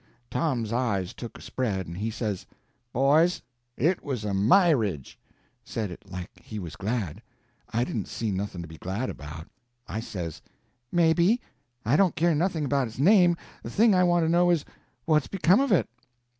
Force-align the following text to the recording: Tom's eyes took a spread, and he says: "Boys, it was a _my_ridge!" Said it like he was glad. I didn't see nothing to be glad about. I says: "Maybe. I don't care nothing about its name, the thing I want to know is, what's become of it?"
Tom's 0.31 0.73
eyes 0.73 1.13
took 1.13 1.37
a 1.37 1.43
spread, 1.43 1.85
and 1.85 1.95
he 1.95 2.09
says: 2.09 2.47
"Boys, 2.91 3.43
it 3.77 4.03
was 4.03 4.25
a 4.25 4.31
_my_ridge!" 4.31 5.15
Said 5.63 5.91
it 5.91 6.09
like 6.11 6.31
he 6.41 6.57
was 6.57 6.75
glad. 6.75 7.21
I 7.71 7.83
didn't 7.83 8.07
see 8.07 8.31
nothing 8.31 8.63
to 8.63 8.67
be 8.67 8.79
glad 8.79 9.11
about. 9.11 9.47
I 9.87 9.99
says: 9.99 10.41
"Maybe. 10.91 11.39
I 11.85 11.97
don't 11.97 12.15
care 12.15 12.33
nothing 12.33 12.65
about 12.65 12.87
its 12.87 12.97
name, 12.97 13.37
the 13.61 13.69
thing 13.69 13.93
I 13.93 14.03
want 14.03 14.25
to 14.25 14.29
know 14.29 14.49
is, 14.49 14.65
what's 15.05 15.27
become 15.27 15.59
of 15.59 15.71
it?" 15.71 15.87